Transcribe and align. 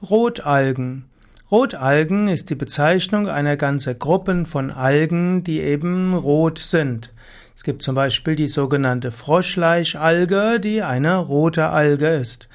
Rotalgen. 0.00 1.06
Rotalgen 1.50 2.28
ist 2.28 2.50
die 2.50 2.54
Bezeichnung 2.54 3.28
einer 3.28 3.56
ganzen 3.56 3.98
Gruppen 3.98 4.46
von 4.46 4.70
Algen, 4.70 5.42
die 5.42 5.60
eben 5.60 6.14
rot 6.14 6.60
sind. 6.60 7.12
Es 7.56 7.64
gibt 7.64 7.82
zum 7.82 7.96
Beispiel 7.96 8.36
die 8.36 8.46
sogenannte 8.46 9.10
Froschleichalge, 9.10 10.60
die 10.60 10.82
eine 10.82 11.16
rote 11.16 11.70
Alge 11.70 12.10
ist. 12.10 12.48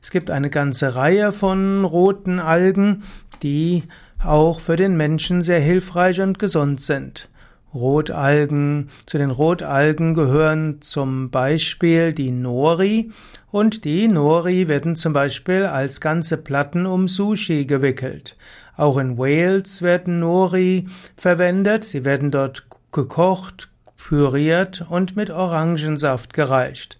Es 0.00 0.10
gibt 0.10 0.30
eine 0.30 0.48
ganze 0.48 0.94
Reihe 0.94 1.32
von 1.32 1.84
roten 1.84 2.38
Algen, 2.38 3.02
die 3.42 3.82
auch 4.24 4.60
für 4.60 4.76
den 4.76 4.96
Menschen 4.96 5.42
sehr 5.42 5.60
hilfreich 5.60 6.22
und 6.22 6.38
gesund 6.38 6.80
sind. 6.80 7.28
Rotalgen. 7.74 8.88
Zu 9.06 9.18
den 9.18 9.30
Rotalgen 9.30 10.14
gehören 10.14 10.80
zum 10.80 11.30
Beispiel 11.30 12.12
die 12.12 12.30
Nori 12.30 13.10
und 13.50 13.84
die 13.84 14.08
Nori 14.08 14.68
werden 14.68 14.96
zum 14.96 15.12
Beispiel 15.12 15.64
als 15.64 16.00
ganze 16.00 16.36
Platten 16.36 16.86
um 16.86 17.08
Sushi 17.08 17.66
gewickelt. 17.66 18.36
Auch 18.76 18.98
in 18.98 19.18
Wales 19.18 19.82
werden 19.82 20.20
Nori 20.20 20.86
verwendet. 21.16 21.84
Sie 21.84 22.04
werden 22.04 22.30
dort 22.30 22.66
gekocht, 22.92 23.68
püriert 23.96 24.84
und 24.88 25.16
mit 25.16 25.30
Orangensaft 25.30 26.32
gereicht. 26.32 26.98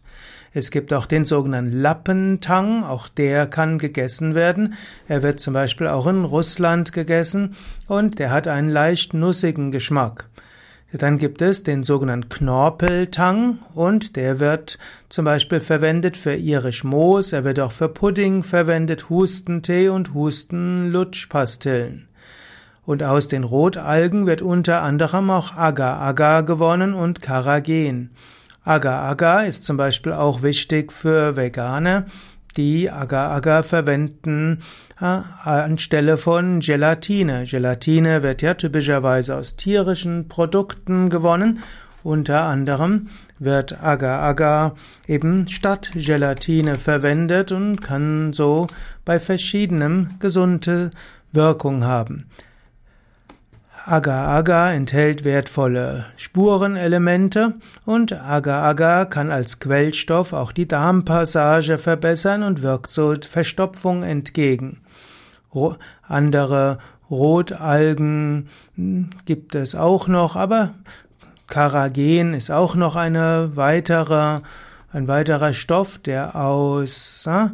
Es 0.53 0.71
gibt 0.71 0.95
auch 0.95 1.05
den 1.05 1.27
sogenannten 1.27 1.83
Lappentang, 1.83 2.83
auch 2.83 3.09
der 3.09 3.47
kann 3.47 3.79
gegessen 3.79 4.35
werden. 4.35 4.73
Er 5.07 5.23
wird 5.23 5.39
zum 5.39 5.53
Beispiel 5.53 5.87
auch 5.87 6.07
in 6.07 6.25
Russland 6.25 6.95
gegessen 6.95 7.55
und 7.87 8.19
der 8.19 8.31
hat 8.31 8.49
einen 8.49 8.71
leicht 8.71 9.13
nussigen 9.13 9.71
Geschmack. 9.71 10.31
Dann 10.99 11.19
gibt 11.19 11.43
es 11.43 11.63
den 11.63 11.83
sogenannten 11.83 12.29
Knorpeltang 12.29 13.59
und 13.75 14.17
der 14.17 14.41
wird 14.41 14.79
zum 15.09 15.25
Beispiel 15.25 15.61
verwendet 15.61 16.17
für 16.17 16.35
irisch 16.35 16.85
Moos, 16.85 17.33
er 17.33 17.45
wird 17.45 17.61
auch 17.61 17.73
für 17.73 17.89
Pudding 17.89 18.43
verwendet, 18.43 19.11
Hustentee 19.11 19.89
und 19.89 20.15
Hustenlutschpastillen. 20.15 22.09
Und 22.85 23.03
aus 23.03 23.29
den 23.29 23.45
Rotalgen 23.45 24.27
wird 24.27 24.43
unter 24.43 24.83
anderem 24.83 25.31
auch 25.31 25.57
Agar-Agar 25.57 26.45
gewonnen 26.45 26.95
und 26.95 27.21
Karagen. 27.21 28.11
Agar-Agar 28.65 29.47
ist 29.47 29.65
zum 29.65 29.77
Beispiel 29.77 30.13
auch 30.13 30.43
wichtig 30.43 30.93
für 30.93 31.37
Veganer, 31.37 32.07
die 32.57 32.91
Agar-Agar 32.91 33.63
verwenden 33.63 34.63
äh, 35.01 35.05
anstelle 35.05 36.17
von 36.17 36.61
Gelatine. 36.61 37.45
Gelatine 37.45 38.23
wird 38.23 38.43
ja 38.43 38.55
typischerweise 38.55 39.37
aus 39.37 39.57
tierischen 39.57 40.29
Produkten 40.29 41.11
gewonnen. 41.11 41.61
Unter 42.03 42.45
anderem 42.45 43.09
wird 43.39 43.83
Agar-Agar 43.83 44.77
eben 45.09 45.49
statt 45.49 45.91
Gelatine 45.95 46.79
verwendet 46.79 47.51
und 47.51 47.81
kann 47.81 48.33
so 48.33 48.69
bei 49.05 49.19
verschiedenen 49.19 50.15
gesunde 50.21 50.93
Wirkung 51.33 51.85
haben. 51.85 52.27
Agar-Agar 53.89 54.73
enthält 54.73 55.23
wertvolle 55.23 56.07
Spurenelemente 56.17 57.55
und 57.85 58.13
Agar-Agar 58.13 59.07
kann 59.07 59.31
als 59.31 59.61
Quellstoff 59.61 60.33
auch 60.33 60.51
die 60.51 60.67
Darmpassage 60.67 61.79
verbessern 61.79 62.43
und 62.43 62.63
wirkt 62.63 62.91
so 62.91 63.15
Verstopfung 63.15 64.03
entgegen. 64.03 64.81
Andere 66.09 66.79
Rotalgen 67.09 68.49
hm, 68.75 69.11
gibt 69.25 69.55
es 69.55 69.77
auch 69.77 70.09
noch, 70.09 70.35
aber 70.35 70.75
Karagen 71.47 72.35
ist 72.35 72.51
auch 72.51 72.75
noch 72.75 72.97
eine 72.97 73.53
weitere, 73.55 74.41
ein 74.93 75.07
weiterer 75.07 75.55
Stoff, 75.55 75.99
der 75.99 76.35
aus 76.35 77.27
äh, 77.27 77.51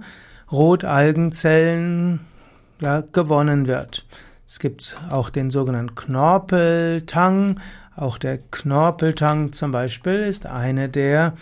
Rotalgenzellen 0.50 2.20
ja, 2.80 3.02
gewonnen 3.02 3.66
wird. 3.66 4.06
Es 4.52 4.58
gibt 4.58 4.96
auch 5.08 5.30
den 5.30 5.50
sogenannten 5.50 5.94
Knorpeltang. 5.94 7.58
Auch 7.96 8.18
der 8.18 8.36
Knorpeltang 8.36 9.54
zum 9.54 9.72
Beispiel 9.72 10.16
ist 10.16 10.44
eine 10.44 10.90
der 10.90 11.32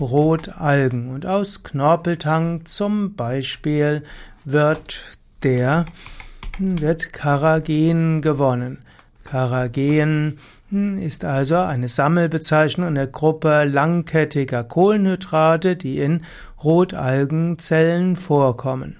Rotalgen. 0.00 1.10
Und 1.10 1.24
aus 1.24 1.62
Knorpeltang 1.62 2.66
zum 2.66 3.14
Beispiel 3.14 4.02
wird 4.44 5.00
der, 5.44 5.86
wird 6.58 7.12
Karagen 7.12 8.22
gewonnen. 8.22 8.78
Karagen 9.22 10.40
ist 10.72 11.24
also 11.24 11.58
eine 11.58 11.86
Sammelbezeichnung 11.86 12.92
der 12.96 13.06
Gruppe 13.06 13.66
langkettiger 13.66 14.64
Kohlenhydrate, 14.64 15.76
die 15.76 16.00
in 16.00 16.24
Rotalgenzellen 16.64 18.16
vorkommen. 18.16 18.96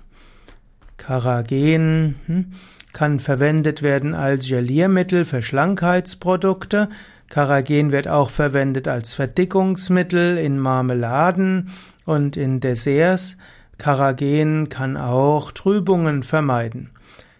Karagen 0.98 2.16
hm, 2.26 2.53
kann 2.92 3.20
verwendet 3.20 3.82
werden 3.82 4.14
als 4.14 4.47
Geliermittel 4.47 5.25
für 5.25 5.41
Schlankheitsprodukte. 5.41 6.91
Karagen 7.31 7.92
wird 7.92 8.09
auch 8.09 8.31
verwendet 8.31 8.88
als 8.88 9.14
Verdickungsmittel 9.14 10.37
in 10.37 10.58
Marmeladen 10.58 11.70
und 12.04 12.37
in 12.37 12.60
Desserts. 12.60 13.38
Karagen 13.78 14.69
kann 14.69 14.97
auch 14.97 15.53
Trübungen 15.53 16.22
vermeiden. 16.22 16.91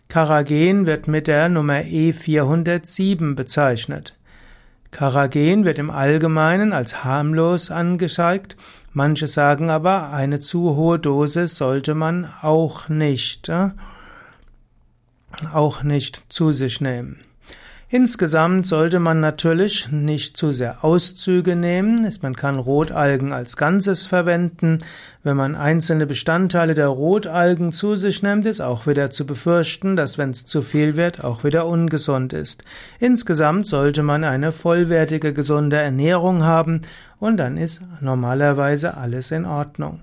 Karagen 0.08 0.86
wird 0.86 1.08
mit 1.08 1.26
der 1.26 1.48
Nummer 1.48 1.80
E407 1.80 3.34
bezeichnet. 3.34 4.14
Karagen 4.91 5.64
wird 5.64 5.78
im 5.78 5.91
Allgemeinen 5.91 6.72
als 6.72 7.04
harmlos 7.04 7.70
angezeigt. 7.70 8.56
Manche 8.98 9.28
sagen 9.28 9.70
aber, 9.70 10.10
eine 10.10 10.41
zu 10.41 10.75
hohe 10.75 10.98
Dosis 10.98 11.54
sollte 11.54 11.94
man 11.94 12.28
auch 12.42 12.88
nicht 12.88 13.48
äh, 13.48 13.69
auch 15.53 15.84
nicht 15.84 16.32
zu 16.32 16.50
sich 16.50 16.81
nehmen. 16.81 17.20
Insgesamt 17.91 18.66
sollte 18.66 19.00
man 19.00 19.21
natürlich 19.21 19.91
nicht 19.91 20.37
zu 20.37 20.53
sehr 20.53 20.84
Auszüge 20.84 21.56
nehmen. 21.56 22.06
Man 22.21 22.37
kann 22.37 22.56
Rotalgen 22.56 23.32
als 23.32 23.56
Ganzes 23.56 24.04
verwenden. 24.04 24.81
Wenn 25.22 25.38
man 25.38 25.54
einzelne 25.54 26.06
Bestandteile 26.06 26.75
der 26.75 26.88
Rotalgen 26.88 27.72
zu 27.72 27.97
sich 27.97 28.22
nimmt, 28.22 28.44
ist 28.44 28.60
auch 28.60 28.87
wieder 28.87 29.10
zu 29.10 29.25
befürchten, 29.25 29.97
dass 29.97 30.19
wenn 30.19 30.31
es 30.31 30.44
zu 30.44 30.60
viel 30.60 30.97
wird, 30.97 31.25
auch 31.25 31.44
wieder 31.44 31.66
ungesund 31.66 32.34
ist. 32.34 32.62
Insgesamt 32.98 33.66
sollte 33.66 34.03
man 34.03 34.22
eine 34.22 34.53
vollwertige, 34.53 35.32
gesunde 35.32 35.77
Ernährung 35.77 36.43
haben 36.43 36.82
und 37.19 37.38
dann 37.38 37.56
ist 37.56 37.82
normalerweise 38.03 38.98
alles 38.98 39.31
in 39.31 39.47
Ordnung. 39.47 40.00